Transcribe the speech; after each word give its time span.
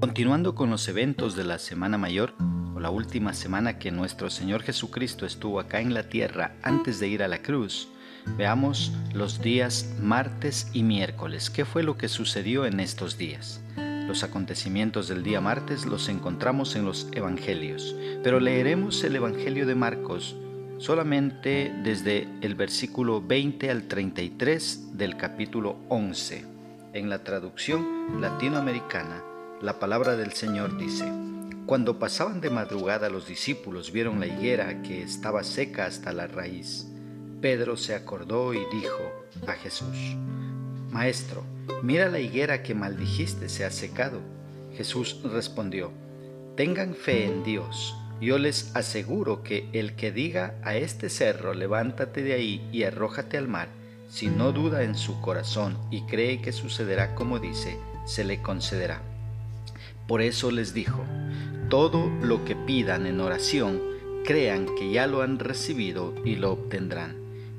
Continuando 0.00 0.54
con 0.54 0.70
los 0.70 0.86
eventos 0.86 1.34
de 1.34 1.42
la 1.42 1.58
Semana 1.58 1.98
Mayor, 1.98 2.32
o 2.72 2.78
la 2.78 2.88
última 2.88 3.34
semana 3.34 3.80
que 3.80 3.90
nuestro 3.90 4.30
Señor 4.30 4.62
Jesucristo 4.62 5.26
estuvo 5.26 5.58
acá 5.58 5.80
en 5.80 5.92
la 5.92 6.04
tierra 6.04 6.54
antes 6.62 7.00
de 7.00 7.08
ir 7.08 7.20
a 7.20 7.26
la 7.26 7.42
cruz, 7.42 7.88
veamos 8.36 8.92
los 9.12 9.42
días 9.42 9.96
martes 10.00 10.70
y 10.72 10.84
miércoles. 10.84 11.50
¿Qué 11.50 11.64
fue 11.64 11.82
lo 11.82 11.98
que 11.98 12.06
sucedió 12.06 12.64
en 12.64 12.78
estos 12.78 13.18
días? 13.18 13.60
Los 14.06 14.22
acontecimientos 14.22 15.08
del 15.08 15.24
día 15.24 15.40
martes 15.40 15.84
los 15.84 16.08
encontramos 16.08 16.76
en 16.76 16.84
los 16.84 17.08
Evangelios, 17.12 17.96
pero 18.22 18.38
leeremos 18.38 19.02
el 19.02 19.16
Evangelio 19.16 19.66
de 19.66 19.74
Marcos 19.74 20.36
solamente 20.78 21.74
desde 21.82 22.28
el 22.40 22.54
versículo 22.54 23.20
20 23.20 23.68
al 23.68 23.82
33 23.88 24.96
del 24.96 25.16
capítulo 25.16 25.76
11. 25.88 26.44
En 26.92 27.10
la 27.10 27.24
traducción 27.24 28.20
latinoamericana, 28.20 29.24
la 29.60 29.80
palabra 29.80 30.16
del 30.16 30.32
Señor 30.32 30.78
dice, 30.78 31.04
Cuando 31.66 31.98
pasaban 31.98 32.40
de 32.40 32.48
madrugada 32.48 33.10
los 33.10 33.26
discípulos 33.26 33.90
vieron 33.90 34.20
la 34.20 34.26
higuera 34.26 34.82
que 34.82 35.02
estaba 35.02 35.42
seca 35.42 35.86
hasta 35.86 36.12
la 36.12 36.28
raíz. 36.28 36.86
Pedro 37.40 37.76
se 37.76 37.94
acordó 37.94 38.54
y 38.54 38.60
dijo 38.72 39.26
a 39.46 39.52
Jesús, 39.52 40.16
Maestro, 40.90 41.44
mira 41.82 42.08
la 42.08 42.20
higuera 42.20 42.62
que 42.62 42.74
maldijiste 42.74 43.48
se 43.48 43.64
ha 43.64 43.70
secado. 43.70 44.20
Jesús 44.76 45.20
respondió, 45.24 45.90
Tengan 46.56 46.94
fe 46.94 47.24
en 47.24 47.42
Dios. 47.42 47.96
Yo 48.20 48.38
les 48.38 48.74
aseguro 48.76 49.42
que 49.42 49.68
el 49.72 49.94
que 49.94 50.12
diga 50.12 50.54
a 50.62 50.76
este 50.76 51.08
cerro, 51.08 51.54
levántate 51.54 52.22
de 52.22 52.34
ahí 52.34 52.68
y 52.72 52.84
arrójate 52.84 53.38
al 53.38 53.48
mar, 53.48 53.68
si 54.08 54.28
no 54.28 54.52
duda 54.52 54.82
en 54.82 54.94
su 54.94 55.20
corazón 55.20 55.76
y 55.90 56.02
cree 56.02 56.40
que 56.40 56.52
sucederá 56.52 57.14
como 57.14 57.38
dice, 57.38 57.76
se 58.06 58.24
le 58.24 58.40
concederá. 58.40 59.17
Por 60.08 60.22
eso 60.22 60.50
les 60.50 60.72
dijo, 60.72 61.04
todo 61.68 62.10
lo 62.22 62.42
que 62.46 62.56
pidan 62.56 63.06
en 63.06 63.20
oración, 63.20 63.78
crean 64.24 64.66
que 64.78 64.90
ya 64.90 65.06
lo 65.06 65.20
han 65.20 65.38
recibido 65.38 66.14
y 66.24 66.36
lo 66.36 66.52
obtendrán. 66.52 67.16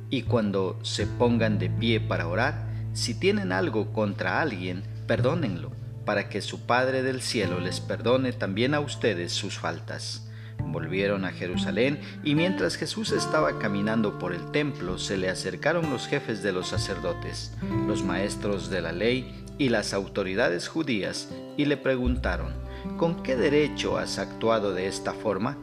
Y 0.09 0.23
cuando 0.23 0.79
se 0.81 1.05
pongan 1.05 1.59
de 1.59 1.69
pie 1.69 1.99
para 1.99 2.27
orar, 2.27 2.65
si 2.93 3.13
tienen 3.13 3.51
algo 3.51 3.93
contra 3.93 4.41
alguien, 4.41 4.81
perdónenlo, 5.05 5.69
para 6.05 6.27
que 6.27 6.41
su 6.41 6.61
Padre 6.61 7.03
del 7.03 7.21
cielo 7.21 7.59
les 7.59 7.79
perdone 7.79 8.33
también 8.33 8.73
a 8.73 8.79
ustedes 8.79 9.31
sus 9.31 9.59
faltas. 9.59 10.27
Volvieron 10.71 11.25
a 11.25 11.31
Jerusalén 11.31 11.99
y 12.23 12.35
mientras 12.35 12.75
Jesús 12.75 13.11
estaba 13.11 13.57
caminando 13.57 14.19
por 14.19 14.33
el 14.33 14.51
templo 14.51 14.99
se 14.99 15.17
le 15.17 15.29
acercaron 15.29 15.89
los 15.89 16.07
jefes 16.07 16.43
de 16.43 16.51
los 16.51 16.67
sacerdotes, 16.67 17.53
los 17.87 18.03
maestros 18.03 18.69
de 18.69 18.81
la 18.81 18.91
ley 18.91 19.43
y 19.57 19.69
las 19.69 19.93
autoridades 19.93 20.67
judías 20.67 21.29
y 21.57 21.65
le 21.65 21.75
preguntaron, 21.75 22.53
¿con 22.97 23.23
qué 23.23 23.35
derecho 23.35 23.97
has 23.97 24.19
actuado 24.19 24.73
de 24.73 24.87
esta 24.87 25.13
forma? 25.13 25.57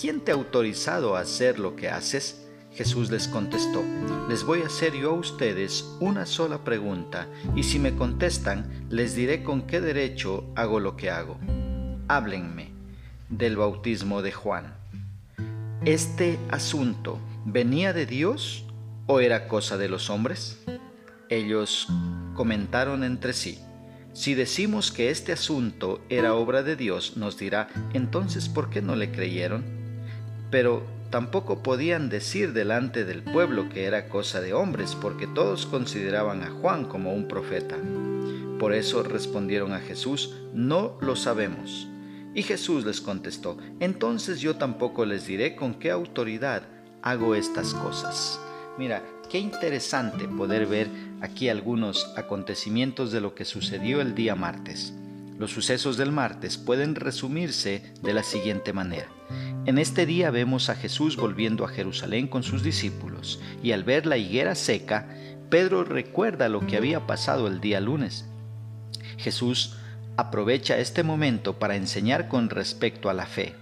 ¿Quién 0.00 0.20
te 0.20 0.30
ha 0.30 0.34
autorizado 0.34 1.16
a 1.16 1.20
hacer 1.20 1.58
lo 1.58 1.74
que 1.74 1.88
haces? 1.88 2.46
Jesús 2.72 3.10
les 3.10 3.28
contestó, 3.28 3.82
les 4.28 4.44
voy 4.44 4.62
a 4.62 4.66
hacer 4.66 4.94
yo 4.94 5.10
a 5.10 5.14
ustedes 5.14 5.84
una 6.00 6.26
sola 6.26 6.64
pregunta, 6.64 7.28
y 7.54 7.62
si 7.62 7.78
me 7.78 7.94
contestan, 7.94 8.86
les 8.88 9.14
diré 9.14 9.44
con 9.44 9.62
qué 9.62 9.80
derecho 9.80 10.44
hago 10.56 10.80
lo 10.80 10.96
que 10.96 11.10
hago. 11.10 11.38
Háblenme 12.08 12.73
del 13.28 13.56
bautismo 13.56 14.22
de 14.22 14.32
Juan. 14.32 14.74
¿Este 15.84 16.38
asunto 16.50 17.18
venía 17.44 17.92
de 17.92 18.06
Dios 18.06 18.64
o 19.06 19.20
era 19.20 19.48
cosa 19.48 19.76
de 19.76 19.88
los 19.88 20.10
hombres? 20.10 20.62
Ellos 21.28 21.88
comentaron 22.34 23.04
entre 23.04 23.32
sí, 23.32 23.58
si 24.14 24.34
decimos 24.34 24.92
que 24.92 25.10
este 25.10 25.32
asunto 25.32 26.00
era 26.08 26.34
obra 26.34 26.62
de 26.62 26.76
Dios, 26.76 27.16
nos 27.16 27.36
dirá, 27.36 27.66
entonces 27.94 28.48
¿por 28.48 28.70
qué 28.70 28.80
no 28.80 28.94
le 28.94 29.10
creyeron? 29.10 29.64
Pero 30.52 30.84
tampoco 31.10 31.64
podían 31.64 32.10
decir 32.10 32.52
delante 32.52 33.04
del 33.04 33.24
pueblo 33.24 33.68
que 33.68 33.86
era 33.86 34.08
cosa 34.08 34.40
de 34.40 34.54
hombres, 34.54 34.94
porque 34.94 35.26
todos 35.26 35.66
consideraban 35.66 36.44
a 36.44 36.50
Juan 36.50 36.84
como 36.84 37.12
un 37.12 37.26
profeta. 37.26 37.76
Por 38.60 38.72
eso 38.72 39.02
respondieron 39.02 39.72
a 39.72 39.80
Jesús, 39.80 40.36
no 40.52 40.96
lo 41.00 41.16
sabemos. 41.16 41.88
Y 42.34 42.42
Jesús 42.42 42.84
les 42.84 43.00
contestó, 43.00 43.56
entonces 43.78 44.40
yo 44.40 44.56
tampoco 44.56 45.06
les 45.06 45.26
diré 45.26 45.54
con 45.54 45.74
qué 45.74 45.90
autoridad 45.90 46.62
hago 47.00 47.34
estas 47.34 47.74
cosas. 47.74 48.40
Mira, 48.76 49.02
qué 49.30 49.38
interesante 49.38 50.26
poder 50.26 50.66
ver 50.66 50.88
aquí 51.20 51.48
algunos 51.48 52.12
acontecimientos 52.16 53.12
de 53.12 53.20
lo 53.20 53.34
que 53.34 53.44
sucedió 53.44 54.00
el 54.00 54.16
día 54.16 54.34
martes. 54.34 54.92
Los 55.38 55.52
sucesos 55.52 55.96
del 55.96 56.12
martes 56.12 56.58
pueden 56.58 56.94
resumirse 56.94 57.92
de 58.02 58.14
la 58.14 58.22
siguiente 58.22 58.72
manera. 58.72 59.08
En 59.66 59.78
este 59.78 60.04
día 60.06 60.30
vemos 60.30 60.68
a 60.70 60.74
Jesús 60.74 61.16
volviendo 61.16 61.64
a 61.64 61.68
Jerusalén 61.68 62.26
con 62.26 62.42
sus 62.42 62.62
discípulos 62.62 63.40
y 63.62 63.72
al 63.72 63.84
ver 63.84 64.06
la 64.06 64.16
higuera 64.16 64.54
seca, 64.54 65.08
Pedro 65.50 65.84
recuerda 65.84 66.48
lo 66.48 66.66
que 66.66 66.76
había 66.76 67.06
pasado 67.06 67.46
el 67.46 67.60
día 67.60 67.80
lunes. 67.80 68.26
Jesús 69.18 69.76
aprovecha 70.16 70.78
este 70.78 71.02
momento 71.02 71.58
para 71.58 71.76
enseñar 71.76 72.28
con 72.28 72.50
respecto 72.50 73.10
a 73.10 73.14
la 73.14 73.26
fe, 73.26 73.54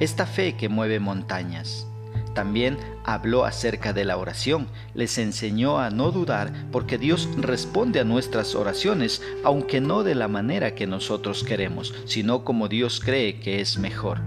esta 0.00 0.26
fe 0.26 0.56
que 0.56 0.68
mueve 0.68 1.00
montañas. 1.00 1.86
También 2.34 2.78
habló 3.04 3.44
acerca 3.44 3.92
de 3.92 4.04
la 4.04 4.16
oración, 4.16 4.68
les 4.94 5.18
enseñó 5.18 5.78
a 5.78 5.90
no 5.90 6.12
dudar 6.12 6.52
porque 6.72 6.96
Dios 6.96 7.28
responde 7.36 8.00
a 8.00 8.04
nuestras 8.04 8.54
oraciones, 8.54 9.22
aunque 9.44 9.80
no 9.80 10.02
de 10.02 10.14
la 10.14 10.28
manera 10.28 10.74
que 10.74 10.86
nosotros 10.86 11.44
queremos, 11.44 11.94
sino 12.06 12.42
como 12.44 12.68
Dios 12.68 13.00
cree 13.04 13.38
que 13.40 13.60
es 13.60 13.78
mejor. 13.78 14.20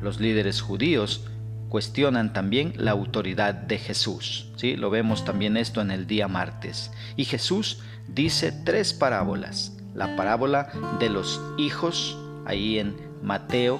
Los 0.00 0.18
líderes 0.18 0.60
judíos 0.60 1.24
cuestionan 1.68 2.32
también 2.32 2.74
la 2.76 2.90
autoridad 2.90 3.54
de 3.54 3.78
Jesús. 3.78 4.50
¿sí? 4.56 4.76
Lo 4.76 4.90
vemos 4.90 5.24
también 5.24 5.56
esto 5.56 5.80
en 5.80 5.92
el 5.92 6.08
día 6.08 6.26
martes. 6.26 6.90
Y 7.16 7.24
Jesús 7.24 7.78
dice 8.08 8.52
tres 8.64 8.92
parábolas. 8.92 9.78
La 9.94 10.16
parábola 10.16 10.70
de 10.98 11.10
los 11.10 11.40
hijos, 11.58 12.18
ahí 12.46 12.78
en 12.78 12.96
Mateo 13.22 13.78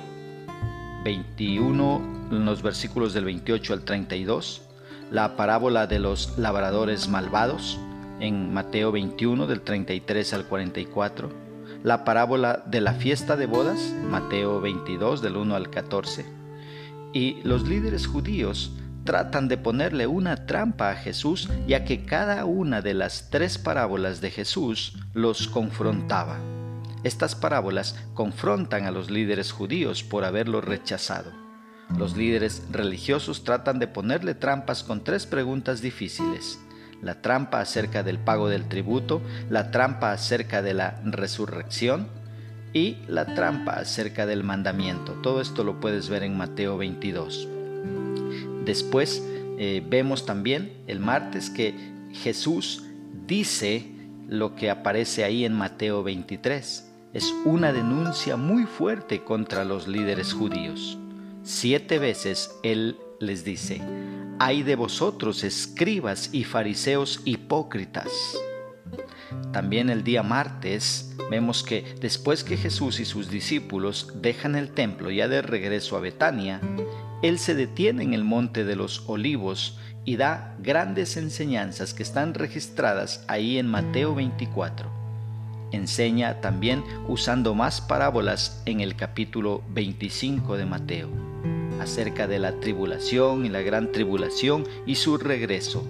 21, 1.05 2.29
en 2.31 2.45
los 2.45 2.63
versículos 2.63 3.15
del 3.15 3.25
28 3.25 3.73
al 3.73 3.83
32, 3.83 4.63
la 5.11 5.37
parábola 5.37 5.87
de 5.87 5.99
los 5.99 6.39
labradores 6.39 7.09
malvados 7.09 7.79
en 8.21 8.53
Mateo 8.53 8.93
21 8.93 9.47
del 9.47 9.63
33 9.63 10.35
al 10.35 10.47
44, 10.47 11.31
la 11.83 12.05
parábola 12.05 12.63
de 12.67 12.81
la 12.81 12.93
fiesta 12.93 13.37
de 13.37 13.47
bodas, 13.47 13.95
Mateo 14.09 14.61
22 14.61 15.23
del 15.23 15.37
1 15.37 15.55
al 15.55 15.71
14, 15.71 16.25
y 17.13 17.43
los 17.43 17.67
líderes 17.67 18.07
judíos 18.07 18.73
tratan 19.05 19.49
de 19.49 19.57
ponerle 19.57 20.07
una 20.07 20.47
trampa 20.47 20.91
a 20.91 20.97
Jesús 20.97 21.49
ya 21.67 21.85
que 21.85 22.05
cada 22.05 22.45
una 22.45 22.83
de 22.83 22.95
las 22.95 23.31
tres 23.31 23.59
parábolas 23.59 24.21
de 24.21 24.31
Jesús 24.31 24.99
los 25.13 25.49
confrontaba. 25.49 26.39
Estas 27.05 27.35
parábolas 27.35 27.97
confrontan 28.15 28.85
a 28.87 28.93
los 28.93 29.11
líderes 29.11 29.51
judíos 29.51 30.05
por 30.05 30.25
haberlo 30.25 30.61
rechazado. 30.61 31.33
Los 31.99 32.17
líderes 32.17 32.63
religiosos 32.71 33.45
tratan 33.45 33.79
de 33.79 33.89
ponerle 33.89 34.35
trampas 34.35 34.83
con 34.83 35.03
tres 35.03 35.27
preguntas 35.27 35.83
difíciles. 35.83 36.59
La 37.03 37.21
trampa 37.21 37.61
acerca 37.61 38.05
del 38.05 38.19
pago 38.19 38.49
del 38.49 38.69
tributo, 38.69 39.21
la 39.51 39.73
trampa 39.73 40.13
acerca 40.13 40.63
de 40.63 40.75
la 40.75 41.01
resurrección 41.05 42.07
y 42.73 42.99
la 43.09 43.35
trampa 43.35 43.73
acerca 43.73 44.25
del 44.25 44.45
mandamiento. 44.45 45.13
Todo 45.23 45.41
esto 45.41 45.65
lo 45.65 45.81
puedes 45.81 46.09
ver 46.09 46.23
en 46.23 46.37
Mateo 46.37 46.79
22. 46.79 47.52
Después 48.65 49.23
eh, 49.59 49.83
vemos 49.89 50.27
también 50.27 50.73
el 50.87 51.01
martes 51.01 51.51
que 51.51 51.75
Jesús 52.13 52.85
dice 53.27 53.91
lo 54.29 54.55
que 54.55 54.71
aparece 54.71 55.25
ahí 55.25 55.45
en 55.45 55.53
Mateo 55.53 56.03
23. 56.03 56.91
Es 57.13 57.35
una 57.45 57.73
denuncia 57.73 58.37
muy 58.37 58.65
fuerte 58.65 59.23
contra 59.25 59.65
los 59.65 59.89
líderes 59.89 60.33
judíos. 60.33 60.99
Siete 61.43 61.99
veces 61.99 62.51
Él 62.63 62.97
les 63.21 63.45
dice, 63.45 63.83
hay 64.39 64.63
de 64.63 64.77
vosotros 64.77 65.45
escribas 65.45 66.31
y 66.33 66.45
fariseos 66.45 67.21
hipócritas. 67.25 68.09
También 69.53 69.91
el 69.91 70.03
día 70.03 70.23
martes 70.23 71.15
vemos 71.31 71.63
que 71.63 71.95
después 72.01 72.43
que 72.43 72.57
Jesús 72.57 73.01
y 73.01 73.05
sus 73.05 73.31
discípulos 73.31 74.13
dejan 74.21 74.57
el 74.57 74.71
templo 74.71 75.11
ya 75.11 75.29
de 75.29 75.43
regreso 75.43 75.97
a 75.97 76.01
Betania, 76.01 76.61
Él 77.23 77.39
se 77.39 77.55
detiene 77.55 78.03
en 78.03 78.15
el 78.15 78.25
monte 78.25 78.65
de 78.65 78.77
los 78.77 79.05
olivos 79.07 79.79
y 80.05 80.17
da 80.17 80.57
grandes 80.61 81.17
enseñanzas 81.17 81.95
que 81.95 82.03
están 82.03 82.35
registradas 82.35 83.25
ahí 83.29 83.59
en 83.59 83.69
Mateo 83.69 84.15
24. 84.15 84.91
Enseña 85.71 86.41
también 86.41 86.85
usando 87.09 87.55
más 87.55 87.81
parábolas 87.81 88.63
en 88.67 88.81
el 88.81 88.97
capítulo 88.97 89.63
25 89.71 90.57
de 90.57 90.67
Mateo 90.67 91.09
acerca 91.81 92.27
de 92.29 92.39
la 92.39 92.61
tribulación 92.61 93.45
y 93.45 93.49
la 93.49 93.63
gran 93.63 93.91
tribulación 93.93 94.65
y 94.87 94.97
su 94.97 95.17
regreso. 95.17 95.85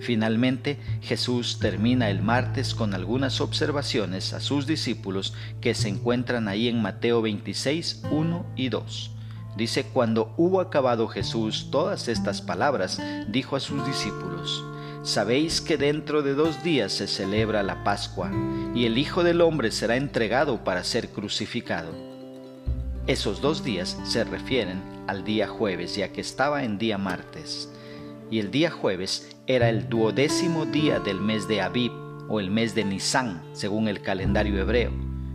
Finalmente, 0.00 0.78
Jesús 1.00 1.58
termina 1.58 2.10
el 2.10 2.22
martes 2.22 2.74
con 2.74 2.94
algunas 2.94 3.40
observaciones 3.40 4.32
a 4.32 4.40
sus 4.40 4.66
discípulos 4.66 5.34
que 5.60 5.74
se 5.74 5.88
encuentran 5.88 6.46
ahí 6.46 6.68
en 6.68 6.82
Mateo 6.82 7.22
26, 7.22 8.02
1 8.10 8.46
y 8.54 8.68
2. 8.68 9.10
Dice, 9.56 9.84
cuando 9.84 10.34
hubo 10.36 10.60
acabado 10.60 11.08
Jesús 11.08 11.68
todas 11.70 12.08
estas 12.08 12.42
palabras, 12.42 13.00
dijo 13.28 13.56
a 13.56 13.60
sus 13.60 13.86
discípulos, 13.86 14.64
Sabéis 15.02 15.60
que 15.60 15.76
dentro 15.76 16.22
de 16.22 16.34
dos 16.34 16.62
días 16.62 16.92
se 16.92 17.06
celebra 17.06 17.62
la 17.62 17.84
Pascua, 17.84 18.30
y 18.74 18.86
el 18.86 18.98
Hijo 18.98 19.22
del 19.22 19.40
Hombre 19.40 19.70
será 19.70 19.96
entregado 19.96 20.64
para 20.64 20.82
ser 20.82 21.10
crucificado. 21.10 21.92
Esos 23.06 23.40
dos 23.40 23.62
días 23.62 23.98
se 24.04 24.24
refieren 24.24 24.82
al 25.06 25.24
día 25.24 25.46
jueves, 25.46 25.94
ya 25.94 26.08
que 26.08 26.22
estaba 26.22 26.64
en 26.64 26.78
día 26.78 26.96
martes 26.96 27.68
y 28.30 28.38
el 28.38 28.50
día 28.50 28.70
jueves 28.70 29.36
era 29.46 29.68
el 29.68 29.88
duodécimo 29.88 30.66
día 30.66 30.98
del 30.98 31.20
mes 31.20 31.46
de 31.46 31.60
Abib 31.60 31.92
o 32.28 32.40
el 32.40 32.50
mes 32.50 32.74
de 32.74 32.84
Nisan, 32.84 33.42
según 33.52 33.86
el 33.86 34.00
calendario 34.00 34.58
hebreo, 34.58 34.90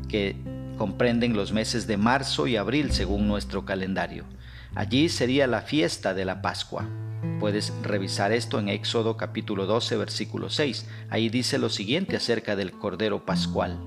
que 0.08 0.36
comprenden 0.80 1.36
los 1.36 1.52
meses 1.52 1.88
de 1.88 1.98
marzo 1.98 2.48
y 2.48 2.56
abril 2.56 2.94
según 2.94 3.28
nuestro 3.28 3.66
calendario. 3.66 4.24
Allí 4.76 5.10
sería 5.10 5.46
la 5.46 5.62
fiesta 5.62 6.14
de 6.14 6.24
la 6.24 6.42
Pascua. 6.42 6.88
Puedes 7.42 7.74
revisar 7.84 8.32
esto 8.32 8.60
en 8.60 8.70
Éxodo 8.70 9.18
capítulo 9.18 9.66
12, 9.66 9.98
versículo 9.98 10.50
6. 10.50 10.88
Ahí 11.10 11.28
dice 11.28 11.58
lo 11.58 11.70
siguiente 11.70 12.16
acerca 12.16 12.56
del 12.56 12.72
Cordero 12.72 13.26
Pascual. 13.26 13.78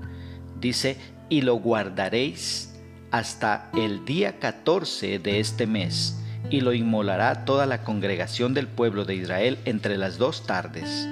Dice, 0.59 0.97
y 1.29 1.41
lo 1.41 1.55
guardaréis 1.55 2.79
hasta 3.09 3.71
el 3.75 4.05
día 4.05 4.37
14 4.37 5.17
de 5.17 5.39
este 5.39 5.65
mes 5.65 6.19
y 6.51 6.61
lo 6.61 6.73
inmolará 6.73 7.43
toda 7.43 7.65
la 7.65 7.83
congregación 7.83 8.53
del 8.53 8.67
pueblo 8.67 9.03
de 9.05 9.15
Israel 9.15 9.57
entre 9.65 9.97
las 9.97 10.19
dos 10.19 10.45
tardes. 10.45 11.07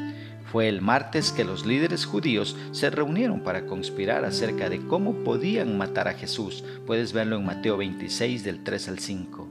Fue 0.51 0.67
el 0.67 0.81
martes 0.81 1.31
que 1.31 1.45
los 1.45 1.65
líderes 1.65 2.05
judíos 2.05 2.57
se 2.71 2.89
reunieron 2.89 3.39
para 3.39 3.65
conspirar 3.65 4.25
acerca 4.25 4.69
de 4.69 4.85
cómo 4.85 5.23
podían 5.23 5.77
matar 5.77 6.09
a 6.09 6.13
Jesús. 6.13 6.65
Puedes 6.85 7.13
verlo 7.13 7.37
en 7.37 7.45
Mateo 7.45 7.77
26 7.77 8.43
del 8.43 8.61
3 8.61 8.89
al 8.89 8.99
5. 8.99 9.47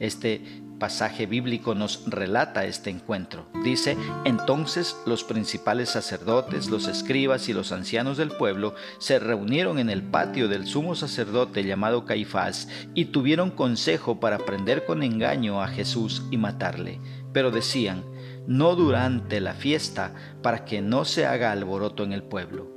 Este 0.00 0.42
pasaje 0.80 1.26
bíblico 1.26 1.76
nos 1.76 2.02
relata 2.06 2.64
este 2.64 2.90
encuentro. 2.90 3.46
Dice, 3.62 3.96
entonces 4.24 4.96
los 5.06 5.22
principales 5.22 5.90
sacerdotes, 5.90 6.68
los 6.70 6.88
escribas 6.88 7.48
y 7.48 7.52
los 7.52 7.70
ancianos 7.70 8.16
del 8.16 8.32
pueblo 8.32 8.74
se 8.98 9.20
reunieron 9.20 9.78
en 9.78 9.90
el 9.90 10.02
patio 10.02 10.48
del 10.48 10.66
sumo 10.66 10.96
sacerdote 10.96 11.62
llamado 11.62 12.04
Caifás 12.04 12.68
y 12.94 13.04
tuvieron 13.04 13.52
consejo 13.52 14.18
para 14.18 14.38
prender 14.38 14.84
con 14.86 15.04
engaño 15.04 15.62
a 15.62 15.68
Jesús 15.68 16.24
y 16.32 16.36
matarle. 16.36 16.98
Pero 17.32 17.52
decían, 17.52 18.02
no 18.46 18.74
durante 18.74 19.40
la 19.40 19.54
fiesta, 19.54 20.14
para 20.42 20.64
que 20.64 20.80
no 20.82 21.04
se 21.04 21.26
haga 21.26 21.52
alboroto 21.52 22.04
en 22.04 22.12
el 22.12 22.22
pueblo. 22.22 22.70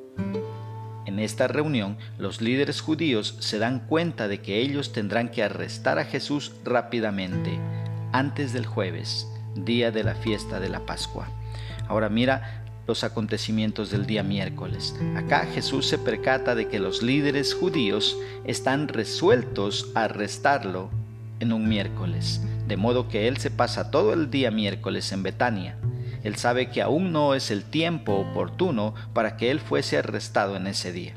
En 1.06 1.20
esta 1.20 1.48
reunión, 1.48 1.98
los 2.18 2.42
líderes 2.42 2.82
judíos 2.82 3.38
se 3.40 3.60
dan 3.60 3.80
cuenta 3.88 4.28
de 4.28 4.42
que 4.42 4.60
ellos 4.60 4.92
tendrán 4.92 5.30
que 5.30 5.44
arrestar 5.44 6.00
a 6.00 6.06
Jesús 6.06 6.54
rápidamente 6.64 7.60
antes 8.12 8.54
del 8.54 8.66
jueves, 8.66 9.28
día 9.56 9.92
de 9.92 10.04
la 10.04 10.16
fiesta 10.16 10.60
de 10.60 10.70
la 10.70 10.86
Pascua. 10.86 11.28
Ahora 11.88 12.10
mira 12.10 12.64
los 12.88 13.04
acontecimientos 13.04 13.90
del 13.90 14.06
día 14.06 14.24
miércoles. 14.24 14.96
Acá 15.16 15.48
Jesús 15.54 15.88
se 15.88 15.98
percata 15.98 16.56
de 16.56 16.68
que 16.68 16.80
los 16.80 17.02
líderes 17.02 17.54
judíos 17.54 18.18
están 18.44 18.88
resueltos 18.88 19.92
a 19.96 20.04
arrestarlo 20.04 20.90
en 21.40 21.52
un 21.52 21.68
miércoles, 21.68 22.42
de 22.68 22.78
modo 22.78 23.08
que 23.08 23.28
él 23.28 23.38
se 23.38 23.52
pasa 23.52 23.92
todo 23.92 24.14
el 24.14 24.30
día 24.30 24.52
miércoles 24.52 25.12
en 25.12 25.24
Betania. 25.24 25.78
Él 26.24 26.36
sabe 26.36 26.70
que 26.70 26.82
aún 26.82 27.12
no 27.12 27.36
es 27.36 27.52
el 27.52 27.64
tiempo 27.64 28.14
oportuno 28.14 28.96
para 29.14 29.38
que 29.38 29.52
él 29.52 29.60
fuese 29.60 29.98
arrestado 29.98 30.56
en 30.56 30.68
ese 30.68 30.92
día. 30.92 31.14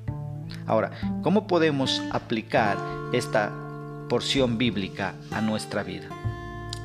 Ahora, 0.66 0.90
¿cómo 1.22 1.46
podemos 1.46 2.02
aplicar 2.10 2.76
esta 3.12 3.50
porción 4.08 4.58
bíblica 4.58 5.14
a 5.30 5.40
nuestra 5.40 5.82
vida? 5.82 6.08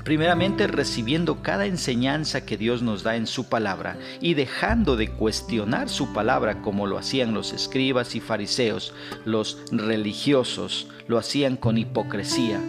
Primeramente 0.06 0.68
recibiendo 0.68 1.42
cada 1.42 1.65
enseñanza 1.65 2.45
que 2.45 2.57
Dios 2.57 2.81
nos 2.81 3.04
da 3.04 3.15
en 3.15 3.25
su 3.25 3.48
palabra 3.48 3.98
y 4.19 4.33
dejando 4.33 4.98
de 4.98 5.10
cuestionar 5.10 5.88
su 5.88 6.12
palabra 6.12 6.62
como 6.62 6.88
lo 6.88 6.98
hacían 6.98 7.33
los 7.33 7.54
escribas 7.54 8.15
y 8.15 8.19
fariseos, 8.19 8.94
los 9.24 9.62
religiosos, 9.71 10.88
lo 11.07 11.18
hacían 11.18 11.56
con 11.56 11.77
hipocresía. 11.77 12.60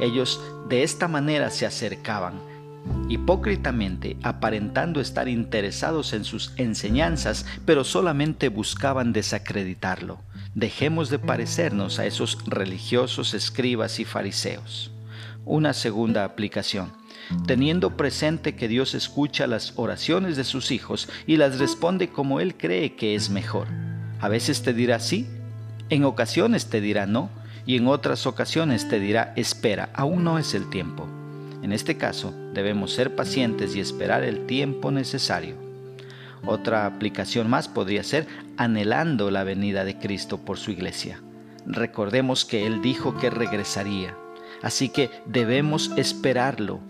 Ellos 0.00 0.40
de 0.68 0.82
esta 0.82 1.08
manera 1.08 1.50
se 1.50 1.66
acercaban, 1.66 2.34
hipócritamente 3.08 4.16
aparentando 4.22 5.00
estar 5.00 5.28
interesados 5.28 6.12
en 6.12 6.24
sus 6.24 6.52
enseñanzas, 6.56 7.46
pero 7.64 7.84
solamente 7.84 8.48
buscaban 8.48 9.12
desacreditarlo. 9.12 10.18
Dejemos 10.54 11.10
de 11.10 11.18
parecernos 11.18 11.98
a 11.98 12.06
esos 12.06 12.38
religiosos 12.46 13.34
escribas 13.34 14.00
y 14.00 14.04
fariseos 14.04 14.92
una 15.46 15.72
segunda 15.72 16.24
aplicación, 16.24 16.92
teniendo 17.46 17.96
presente 17.96 18.56
que 18.56 18.68
Dios 18.68 18.94
escucha 18.94 19.46
las 19.46 19.72
oraciones 19.76 20.36
de 20.36 20.44
sus 20.44 20.72
hijos 20.72 21.08
y 21.26 21.36
las 21.36 21.58
responde 21.58 22.08
como 22.08 22.40
Él 22.40 22.56
cree 22.56 22.96
que 22.96 23.14
es 23.14 23.30
mejor. 23.30 23.68
A 24.20 24.28
veces 24.28 24.62
te 24.62 24.74
dirá 24.74 24.98
sí, 24.98 25.26
en 25.88 26.04
ocasiones 26.04 26.66
te 26.66 26.80
dirá 26.80 27.06
no, 27.06 27.30
y 27.66 27.76
en 27.76 27.88
otras 27.88 28.26
ocasiones 28.26 28.88
te 28.88 29.00
dirá 29.00 29.32
espera, 29.36 29.90
aún 29.92 30.24
no 30.24 30.38
es 30.38 30.54
el 30.54 30.70
tiempo. 30.70 31.06
En 31.62 31.72
este 31.72 31.96
caso, 31.96 32.32
debemos 32.54 32.92
ser 32.92 33.16
pacientes 33.16 33.74
y 33.74 33.80
esperar 33.80 34.22
el 34.22 34.46
tiempo 34.46 34.90
necesario. 34.90 35.56
Otra 36.44 36.86
aplicación 36.86 37.50
más 37.50 37.68
podría 37.68 38.04
ser 38.04 38.26
anhelando 38.56 39.30
la 39.30 39.42
venida 39.42 39.84
de 39.84 39.98
Cristo 39.98 40.38
por 40.38 40.58
su 40.58 40.70
iglesia. 40.70 41.20
Recordemos 41.66 42.44
que 42.44 42.66
Él 42.66 42.80
dijo 42.82 43.18
que 43.18 43.30
regresaría 43.30 44.16
Así 44.62 44.88
que 44.88 45.10
debemos 45.26 45.90
esperarlo. 45.96 46.80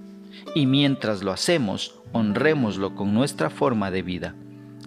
Y 0.54 0.66
mientras 0.66 1.22
lo 1.22 1.32
hacemos, 1.32 1.94
honrémoslo 2.12 2.94
con 2.94 3.14
nuestra 3.14 3.50
forma 3.50 3.90
de 3.90 4.02
vida. 4.02 4.34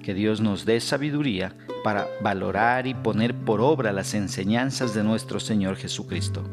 Que 0.04 0.14
Dios 0.14 0.42
nos 0.42 0.66
dé 0.66 0.80
sabiduría 0.80 1.54
para 1.84 2.08
valorar 2.22 2.88
y 2.88 2.94
poner 2.94 3.34
por 3.36 3.62
obra 3.62 3.92
las 3.92 4.14
enseñanzas 4.14 4.94
de 4.94 5.04
nuestro 5.04 5.40
Señor 5.40 5.76
Jesucristo. 5.76 6.44